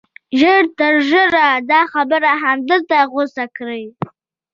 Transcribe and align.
ژر 0.39 0.63
تر 0.77 0.93
ژره 1.09 1.47
دا 1.71 1.81
خبره 1.93 2.31
همدلته 2.43 2.97
غوڅه 3.11 3.45
کړئ 3.55 3.85